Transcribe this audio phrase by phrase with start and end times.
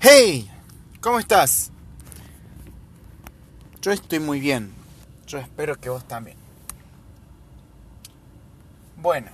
[0.00, 0.48] Hey,
[1.00, 1.72] ¿cómo estás?
[3.82, 4.72] Yo estoy muy bien.
[5.26, 6.36] Yo espero que vos también.
[8.96, 9.28] Bueno,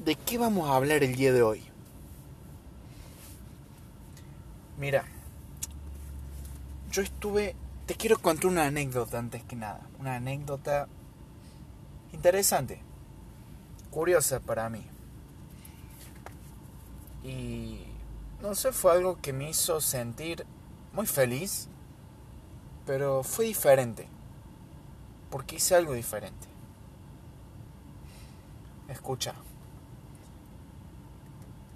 [0.00, 1.62] ¿de qué vamos a hablar el día de hoy?
[4.76, 5.04] Mira,
[6.90, 7.54] yo estuve...
[7.86, 9.86] Te quiero contar una anécdota antes que nada.
[10.00, 10.88] Una anécdota
[12.12, 12.80] interesante.
[13.90, 14.84] Curiosa para mí.
[17.22, 17.85] Y
[18.46, 20.46] no sé, fue algo que me hizo sentir
[20.92, 21.68] muy feliz,
[22.86, 24.08] pero fue diferente,
[25.30, 26.46] porque hice algo diferente.
[28.88, 29.34] Escucha,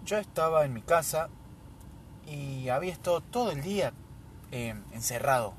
[0.04, 1.28] yo estaba en mi casa
[2.26, 3.92] y había estado todo el día
[4.52, 5.54] eh, encerrado.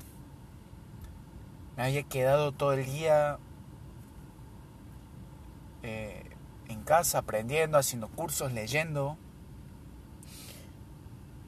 [1.76, 3.38] Me había quedado todo el día
[5.82, 6.30] eh,
[6.68, 9.18] en casa aprendiendo, haciendo cursos, leyendo.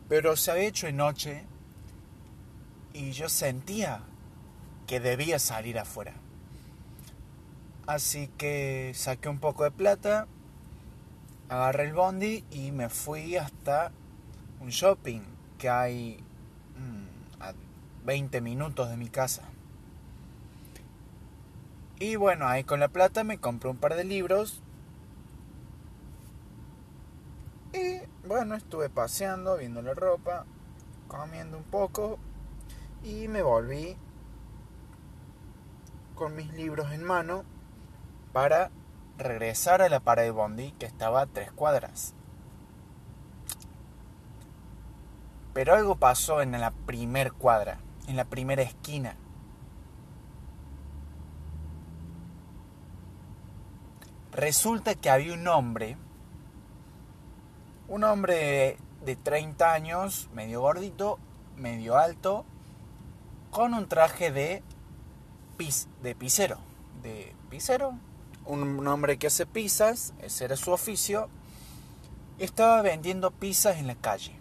[0.09, 1.45] Pero se había hecho de noche
[2.93, 4.01] y yo sentía
[4.87, 6.15] que debía salir afuera.
[7.87, 10.27] Así que saqué un poco de plata,
[11.49, 13.93] agarré el bondi y me fui hasta
[14.61, 15.21] un shopping
[15.59, 16.25] que hay
[16.79, 17.53] mm, a
[18.05, 19.43] 20 minutos de mi casa.
[21.99, 24.63] Y bueno, ahí con la plata me compré un par de libros
[28.27, 30.47] Bueno, estuve paseando, viendo la ropa,
[31.09, 32.19] comiendo un poco
[33.03, 33.97] y me volví
[36.15, 37.45] con mis libros en mano
[38.33, 38.71] para
[39.19, 42.15] regresar a la pared Bondi que estaba a tres cuadras.
[45.53, 49.17] Pero algo pasó en la primer cuadra, en la primera esquina.
[54.33, 55.97] Resulta que había un hombre
[57.89, 61.19] un hombre de 30 años, medio gordito,
[61.57, 62.45] medio alto,
[63.51, 64.63] con un traje de,
[65.57, 66.59] pis, de pisero.
[67.03, 67.99] De pisero,
[68.47, 71.29] un hombre que hace pizzas, ese era su oficio,
[72.39, 74.35] estaba vendiendo pizzas en la calle.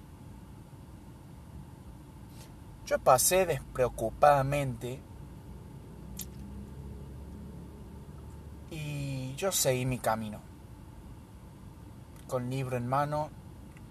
[2.85, 4.99] Yo pasé despreocupadamente
[8.71, 10.52] y yo seguí mi camino
[12.27, 13.29] con libro en mano,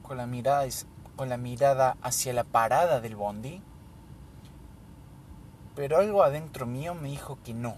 [0.02, 0.66] con la mirada,
[1.16, 3.62] con la mirada hacia la parada del bondi.
[5.74, 7.76] Pero algo adentro mío me dijo que no.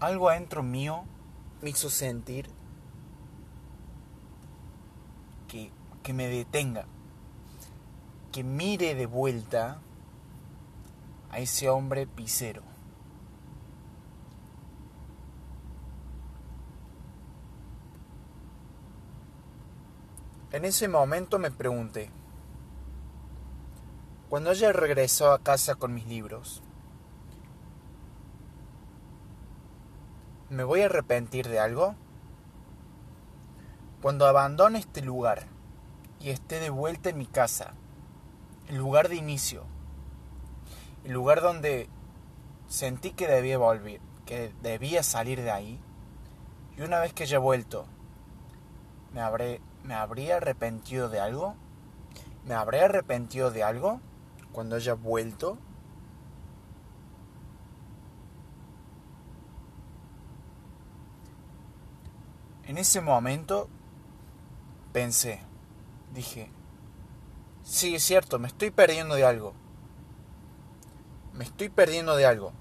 [0.00, 1.04] Algo adentro mío
[1.62, 2.50] me hizo sentir
[5.48, 5.70] que,
[6.02, 6.84] que me detenga,
[8.32, 9.78] que mire de vuelta
[11.30, 12.73] a ese hombre pisero.
[20.54, 22.10] En ese momento me pregunté,
[24.28, 26.62] cuando ella regresó a casa con mis libros,
[30.50, 31.96] ¿me voy a arrepentir de algo?
[34.00, 35.48] Cuando abandone este lugar
[36.20, 37.74] y esté de vuelta en mi casa,
[38.68, 39.64] el lugar de inicio,
[41.02, 41.88] el lugar donde
[42.68, 45.80] sentí que debía volver, que debía salir de ahí,
[46.78, 47.86] y una vez que haya vuelto,
[49.12, 51.54] me habré ¿Me habría arrepentido de algo?
[52.46, 54.00] ¿Me habré arrepentido de algo
[54.50, 55.58] cuando haya vuelto?
[62.66, 63.68] En ese momento
[64.94, 65.40] pensé,
[66.14, 66.50] dije,
[67.62, 69.52] sí, es cierto, me estoy perdiendo de algo.
[71.34, 72.52] Me estoy perdiendo de algo.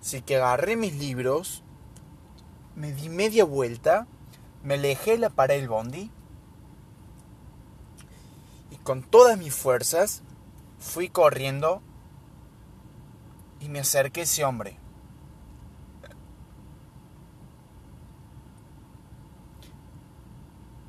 [0.00, 1.64] Así que agarré mis libros,
[2.76, 4.06] me di media vuelta
[4.66, 6.10] me alejé la pared del bondi
[8.72, 10.24] y con todas mis fuerzas
[10.80, 11.82] fui corriendo
[13.60, 14.76] y me acerqué a ese hombre.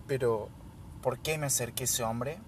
[0.08, 0.50] Pero,
[1.04, 2.40] ¿por qué me acerqué a ese hombre?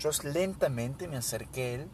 [0.00, 1.90] Yo lentamente me acerqué a él.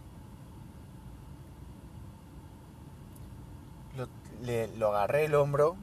[3.96, 4.08] Lo,
[4.42, 5.76] le, lo agarré el hombro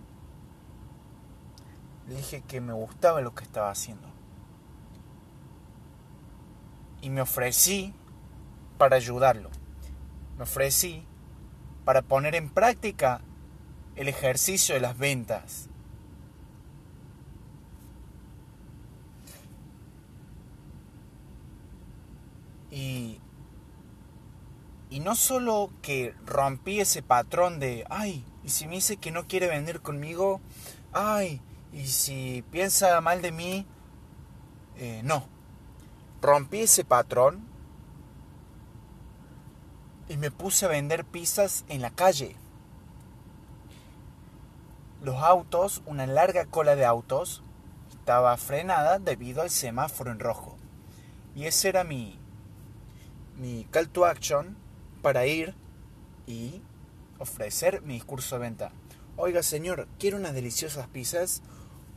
[2.07, 4.07] le dije que me gustaba lo que estaba haciendo.
[7.01, 7.93] Y me ofrecí
[8.77, 9.49] para ayudarlo.
[10.37, 11.05] Me ofrecí
[11.83, 13.21] para poner en práctica
[13.95, 15.69] el ejercicio de las ventas.
[22.69, 23.21] Y,
[24.89, 29.27] y no solo que rompí ese patrón de, ay, y si me dice que no
[29.27, 30.41] quiere vender conmigo,
[30.91, 31.41] ay,
[31.75, 33.67] Y si piensa mal de mí,
[34.77, 35.27] eh, no.
[36.21, 37.45] Rompí ese patrón
[40.07, 42.37] y me puse a vender pizzas en la calle.
[45.01, 47.43] Los autos, una larga cola de autos,
[47.91, 50.57] estaba frenada debido al semáforo en rojo.
[51.35, 52.17] Y ese era mi,
[53.37, 54.57] mi call to action
[55.01, 55.53] para ir
[56.25, 56.61] y
[57.19, 58.71] ofrecer mi discurso de venta.
[59.17, 61.41] Oiga señor, ¿quiere unas deliciosas pizzas?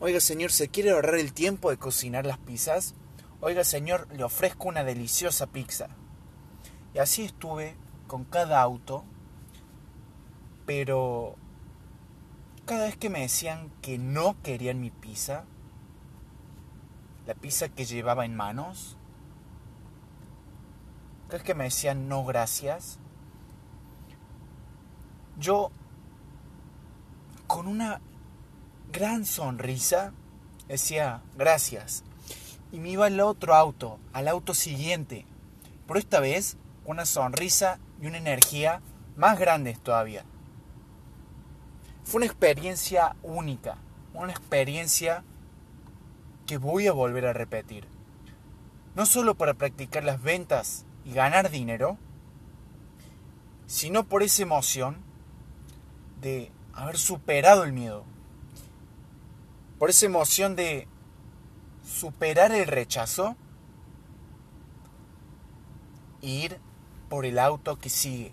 [0.00, 2.95] Oiga señor, ¿se quiere ahorrar el tiempo de cocinar las pizzas?
[3.41, 5.89] Oiga señor, le ofrezco una deliciosa pizza.
[6.95, 7.75] Y así estuve
[8.06, 9.05] con cada auto,
[10.67, 11.35] pero
[12.65, 15.47] cada vez que me decían que no querían mi pizza,
[17.27, 18.97] la pizza que llevaba en manos,
[21.27, 23.00] cada vez que me decían no gracias,
[25.39, 25.73] yo
[27.49, 28.00] con una
[28.93, 30.12] gran sonrisa,
[30.67, 32.05] decía gracias.
[32.73, 35.26] Y me iba al otro auto, al auto siguiente.
[35.87, 38.81] Pero esta vez una sonrisa y una energía
[39.17, 40.25] más grandes todavía.
[42.05, 43.76] Fue una experiencia única,
[44.14, 45.25] una experiencia
[46.46, 47.87] que voy a volver a repetir.
[48.94, 51.99] No solo para practicar las ventas y ganar dinero,
[53.67, 54.96] sino por esa emoción
[56.23, 58.05] de haber superado el miedo,
[59.78, 60.88] por esa emoción de
[61.84, 63.36] superar el rechazo
[66.20, 66.60] e ir
[67.08, 68.32] por el auto que sigue,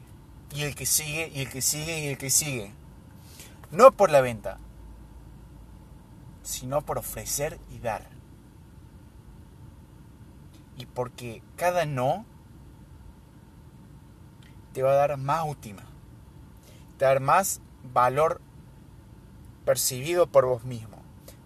[0.54, 2.74] y el que sigue, y el que sigue, y el que sigue.
[3.72, 4.58] No por la venta,
[6.44, 8.10] sino por ofrecer y dar.
[10.78, 12.26] Y porque cada no
[14.74, 15.84] te va a dar más última,
[16.98, 17.62] te va a dar más
[17.94, 18.42] valor
[19.64, 20.95] percibido por vos mismo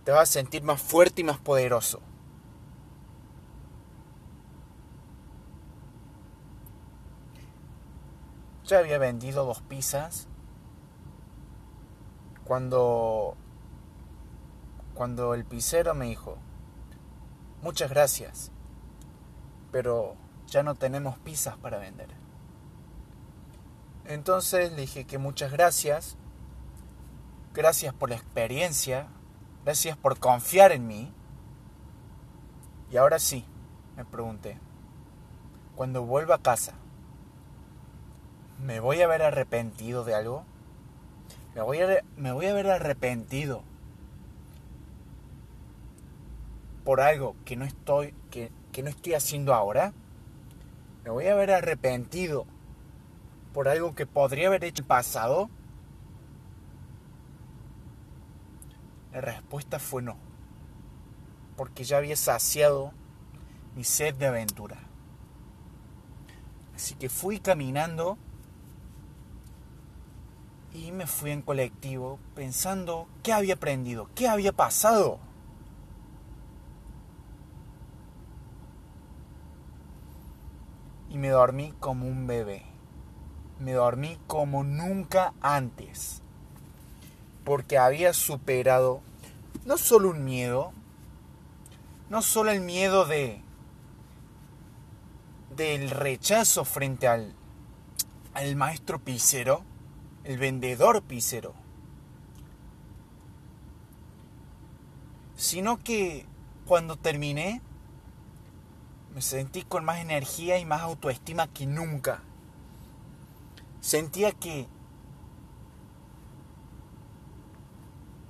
[0.10, 2.02] te vas a sentir más fuerte y más poderoso.
[8.66, 10.28] Ya había vendido dos pizzas
[12.44, 13.38] cuando
[14.96, 16.40] cuando el pizzero me dijo,
[17.62, 18.52] "Muchas gracias,
[19.72, 20.16] pero
[20.48, 22.10] ya no tenemos pizzas para vender."
[24.06, 26.18] Entonces le dije que muchas gracias,
[27.54, 29.08] gracias por la experiencia,
[29.70, 31.14] Gracias por confiar en mí.
[32.90, 33.46] Y ahora sí,
[33.96, 34.58] me pregunté,
[35.76, 36.74] cuando vuelva a casa,
[38.64, 40.44] ¿me voy a ver arrepentido de algo?
[41.54, 43.62] ¿Me voy a, me voy a ver arrepentido
[46.84, 49.94] por algo que no estoy, que, que no estoy haciendo ahora?
[51.04, 52.48] ¿Me voy a ver arrepentido
[53.54, 55.48] por algo que podría haber hecho en el pasado?
[59.12, 60.18] La respuesta fue no,
[61.58, 62.94] porque ya había saciado
[63.76, 64.78] mi sed de aventura.
[66.76, 68.18] Así que fui caminando
[70.74, 75.20] y me fui en colectivo pensando qué había aprendido, qué había pasado.
[81.10, 82.64] Y me dormí como un bebé.
[83.60, 86.22] Me dormí como nunca antes
[87.50, 89.02] porque había superado
[89.66, 90.72] no solo un miedo,
[92.08, 93.42] no solo el miedo de
[95.56, 97.34] del rechazo frente al,
[98.36, 99.64] al maestro pisero,
[100.26, 101.56] el vendedor pisero,
[105.36, 106.28] sino que
[106.68, 107.64] cuando terminé
[109.16, 112.22] me sentí con más energía y más autoestima que nunca.
[113.82, 114.68] Sentía que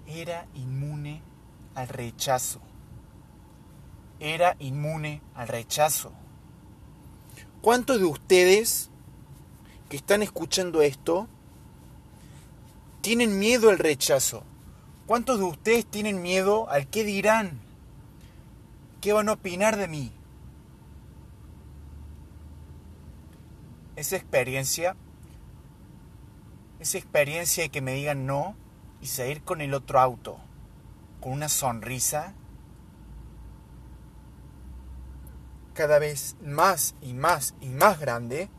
[0.09, 1.21] era inmune
[1.75, 2.59] al rechazo.
[4.19, 6.11] Era inmune al rechazo.
[7.61, 8.89] ¿Cuántos de ustedes
[9.87, 11.27] que están escuchando esto
[13.01, 14.43] tienen miedo al rechazo?
[15.05, 17.59] ¿Cuántos de ustedes tienen miedo al qué dirán?
[19.01, 20.11] ¿Qué van a opinar de mí?
[23.95, 24.95] Esa experiencia,
[26.79, 28.55] esa experiencia de que me digan no,
[29.01, 30.39] y seguir con el otro auto,
[31.21, 32.33] con una sonrisa
[35.73, 38.49] cada vez más y más y más grande,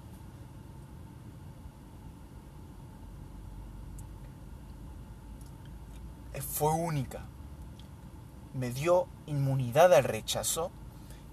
[6.41, 7.25] fue única.
[8.55, 10.71] Me dio inmunidad al rechazo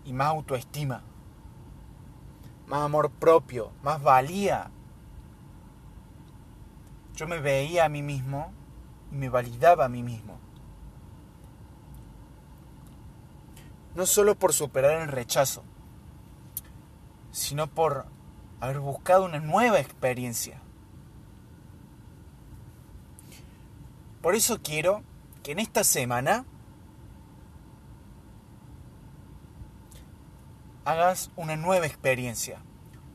[0.05, 1.03] y más autoestima,
[2.67, 4.71] más amor propio, más valía.
[7.15, 8.51] Yo me veía a mí mismo
[9.11, 10.37] me validaba a mí mismo.
[13.97, 15.63] no solo por superar el rechazo,
[17.31, 18.05] sino por
[18.61, 20.61] haber buscado una nueva experiencia.
[24.21, 25.01] Por eso quiero
[25.41, 26.45] que en esta semana
[30.85, 32.61] hagas una nueva experiencia.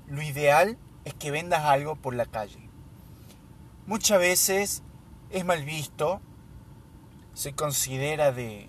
[0.08, 2.68] Lo ideal es que vendas algo por la calle.
[3.86, 4.82] Muchas veces
[5.32, 6.20] es mal visto,
[7.34, 8.68] se considera de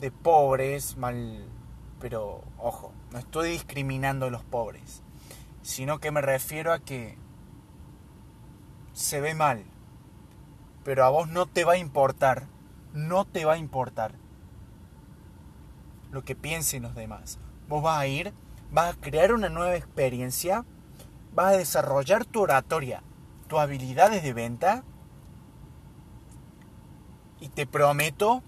[0.00, 1.44] de pobres, mal,
[2.00, 5.02] pero ojo, no estoy discriminando a los pobres,
[5.62, 7.18] sino que me refiero a que
[8.92, 9.64] se ve mal,
[10.84, 12.46] pero a vos no te va a importar,
[12.92, 14.14] no te va a importar
[16.10, 17.38] lo que piensen los demás.
[17.68, 18.32] Vos vas a ir,
[18.70, 20.64] vas a crear una nueva experiencia,
[21.34, 23.02] vas a desarrollar tu oratoria,
[23.48, 24.84] tus habilidades de venta
[27.40, 28.42] y te prometo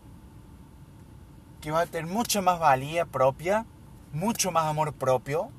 [1.61, 3.67] que vas a tener mucha más valía propia,
[4.13, 5.51] mucho más amor propio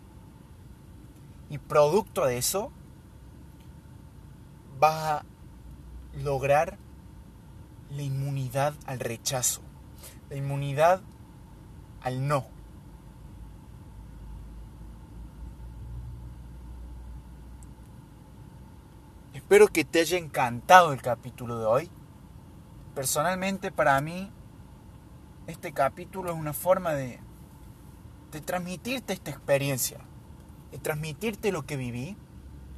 [1.49, 2.71] y producto de eso
[4.79, 5.25] vas a
[6.13, 6.77] lograr
[7.91, 9.61] la inmunidad al rechazo,
[10.29, 11.01] la inmunidad
[12.01, 12.45] al no.
[19.51, 21.91] Espero que te haya encantado el capítulo de hoy.
[22.95, 24.31] Personalmente para mí
[25.45, 27.19] este capítulo es una forma de,
[28.31, 29.99] de transmitirte esta experiencia,
[30.71, 32.15] de transmitirte lo que viví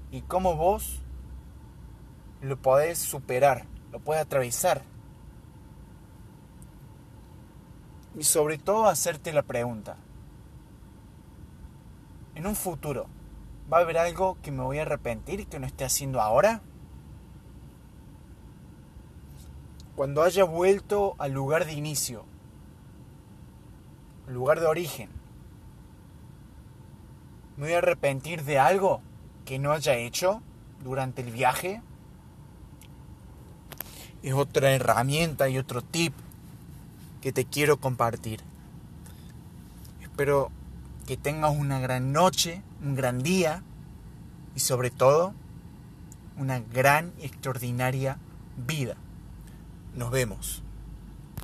[0.09, 1.03] y cómo vos
[2.41, 4.81] lo podés superar, lo puedes atravesar.
[8.17, 9.95] Y sobre todo hacerte la pregunta,
[12.33, 13.05] en un futuro,
[13.71, 16.61] ¿va a haber algo que me voy a arrepentir que no esté haciendo ahora?
[19.95, 22.25] Cuando haya vuelto al lugar de inicio,
[24.27, 25.09] lugar de origen,
[27.57, 29.01] ¿me voy a arrepentir de algo
[29.45, 30.41] que no haya hecho
[30.83, 31.81] durante el viaje?
[34.23, 36.13] Es otra herramienta y otro tip
[37.21, 38.41] que te quiero compartir.
[40.01, 40.51] Espero
[41.05, 43.63] que tengas una gran noche, un gran día
[44.55, 45.33] y sobre todo
[46.37, 48.17] una gran y extraordinaria
[48.55, 48.95] vida.
[49.95, 50.63] Nos vemos.